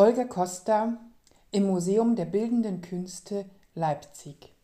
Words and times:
Olga 0.00 0.22
Costa 0.26 0.96
im 1.50 1.66
Museum 1.66 2.14
der 2.14 2.26
Bildenden 2.26 2.82
Künste 2.82 3.46
Leipzig. 3.74 4.54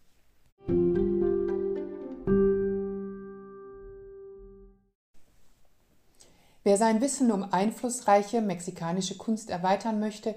Wer 6.63 6.77
sein 6.77 7.01
Wissen 7.01 7.33
um 7.33 7.53
einflussreiche 7.53 8.43
mexikanische 8.43 9.17
Kunst 9.17 9.51
erweitern 9.51 9.99
möchte, 9.99 10.37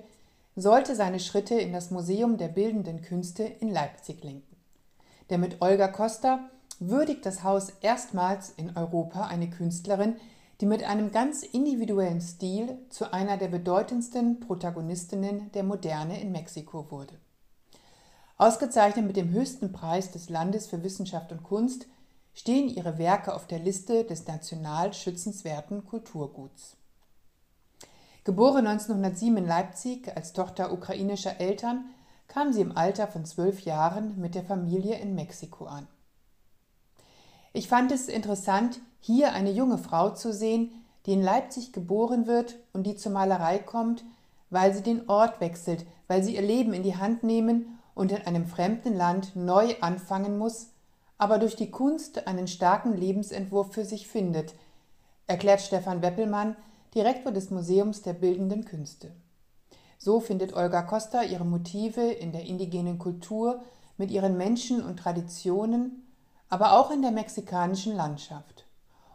sollte 0.55 0.96
seine 0.96 1.20
Schritte 1.20 1.54
in 1.54 1.73
das 1.73 1.91
Museum 1.91 2.38
der 2.38 2.48
Bildenden 2.48 3.04
Künste 3.04 3.43
in 3.43 3.70
Leipzig 3.70 4.23
lenken. 4.23 4.55
Denn 5.29 5.41
mit 5.41 5.61
Olga 5.61 5.89
Costa 5.89 6.50
würdigt 6.79 7.23
das 7.27 7.43
Haus 7.43 7.70
erstmals 7.82 8.50
in 8.50 8.75
Europa 8.75 9.27
eine 9.27 9.52
Künstlerin, 9.52 10.16
die 10.60 10.66
mit 10.66 10.84
einem 10.84 11.12
ganz 11.12 11.44
individuellen 11.44 12.21
Stil 12.21 12.78
zu 12.89 13.14
einer 13.14 13.38
der 13.38 13.48
bedeutendsten 13.48 14.39
Protagonistinnen 14.39 15.52
der 15.52 15.64
Moderne 15.64 16.20
in 16.20 16.32
Mexiko 16.32 16.89
wurde. 16.89 17.14
Ausgezeichnet 18.38 19.06
mit 19.06 19.18
dem 19.18 19.29
höchsten 19.32 19.71
Preis 19.71 20.12
des 20.12 20.29
Landes 20.29 20.68
für 20.68 20.84
Wissenschaft 20.84 21.32
und 21.32 21.43
Kunst 21.43 21.88
stehen 22.34 22.70
ihre 22.70 22.98
Werke 23.00 23.34
auf 23.34 23.48
der 23.48 23.60
Liste 23.60 24.04
des 24.04 24.28
national 24.28 24.93
schützenswerten 24.93 25.86
Kulturguts. 25.86 26.78
Geboren 28.24 28.68
1907 28.68 29.37
in 29.37 29.48
Leipzig 29.48 30.15
als 30.15 30.34
Tochter 30.34 30.71
ukrainischer 30.71 31.39
Eltern, 31.39 31.86
kam 32.28 32.52
sie 32.52 32.62
im 32.62 32.76
Alter 32.76 33.08
von 33.08 33.26
zwölf 33.26 33.62
Jahren 33.62 34.20
mit 34.20 34.36
der 34.36 34.44
Familie 34.44 35.00
in 35.00 35.16
Mexiko 35.16 35.66
an. 35.66 35.88
Ich 37.58 37.67
fand 37.67 37.92
es 37.92 38.08
interessant, 38.08 38.81
hier 39.00 39.34
eine 39.34 39.50
junge 39.50 39.80
Frau 39.80 40.11
zu 40.11 40.31
sehen, 40.31 40.70
die 41.08 41.14
in 41.14 41.23
Leipzig 41.23 41.73
geboren 41.73 42.28
wird 42.28 42.58
und 42.72 42.86
die 42.86 42.95
zur 42.95 43.11
Malerei 43.11 43.58
kommt, 43.58 44.06
weil 44.52 44.75
sie 44.75 44.84
den 44.84 45.09
Ort 45.09 45.42
wechselt, 45.42 45.84
weil 46.08 46.22
sie 46.22 46.36
ihr 46.36 46.44
Leben 46.44 46.72
in 46.72 46.84
die 46.84 46.98
Hand 46.98 47.23
nehmen 47.23 47.80
und 47.95 48.12
in 48.12 48.22
einem 48.22 48.46
fremden 48.46 48.96
Land 48.96 49.36
neu 49.36 49.73
anfangen 49.81 50.38
muss, 50.38 50.68
aber 51.18 51.40
durch 51.40 51.56
die 51.56 51.72
Kunst 51.72 52.28
einen 52.28 52.48
starken 52.48 52.96
Lebensentwurf 52.96 53.74
für 53.74 53.86
sich 53.86 54.08
findet, 54.08 54.53
erklärt 55.26 55.62
Stefan 55.62 56.03
Weppelmann, 56.03 56.56
Direktor 56.94 57.31
des 57.31 57.50
Museums 57.50 58.03
der 58.03 58.14
Bildenden 58.14 58.66
Künste. 58.66 59.09
So 59.98 60.20
findet 60.20 60.53
Olga 60.56 60.84
Costa 60.84 61.24
ihre 61.24 61.44
Motive 61.44 62.03
in 62.03 62.34
der 62.34 62.46
indigenen 62.46 63.00
Kultur 63.00 63.64
mit 63.98 64.12
ihren 64.12 64.38
Menschen 64.38 64.84
und 64.84 65.00
Traditionen 65.00 66.03
aber 66.50 66.73
auch 66.73 66.92
in 66.92 67.02
der 67.02 67.12
mexikanischen 67.12 67.95
Landschaft. 67.95 68.66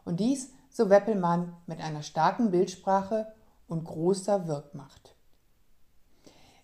Und 0.05 0.20
dies, 0.20 0.52
so 0.70 0.91
Weppelmann, 0.91 1.55
mit 1.66 1.80
einer 1.80 2.02
starken 2.02 2.50
Bildsprache 2.50 3.33
und 3.69 3.84
großer 3.84 4.47
Wirkmacht. 4.47 5.14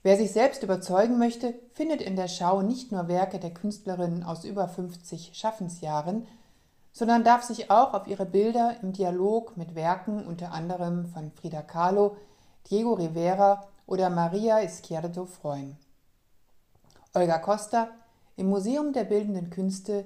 Wer 0.02 0.16
sich 0.16 0.33
selbst 0.33 0.62
überzeugen 0.62 1.19
möchte, 1.19 1.55
findet 1.72 2.00
in 2.00 2.16
der 2.16 2.28
Schau 2.28 2.62
nicht 2.62 2.92
nur 2.92 3.08
Werke 3.08 3.39
der 3.39 3.52
Künstlerinnen 3.52 4.22
aus 4.22 4.44
über 4.44 4.69
50 4.69 5.33
Schaffensjahren, 5.34 6.27
sondern 6.92 7.24
darf 7.24 7.42
sich 7.42 7.70
auch 7.70 7.94
auf 7.94 8.06
ihre 8.06 8.27
Bilder 8.27 8.77
im 8.83 8.92
Dialog 8.92 9.56
mit 9.56 9.74
Werken 9.74 10.27
unter 10.27 10.52
anderem 10.52 11.06
von 11.06 11.30
Frida 11.33 11.62
Kahlo, 11.62 12.16
Diego 12.70 12.94
Rivera 12.94 13.66
oder 13.86 14.11
Maria 14.11 14.61
Izquierdo 14.61 15.27
freuen. 15.27 15.77
Olga 17.14 17.39
Costa 17.39 17.89
im 18.36 18.48
Museum 18.48 18.92
der 18.92 19.05
Bildenden 19.05 19.50
Künste 19.50 20.05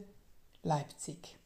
Leipzig. 0.63 1.37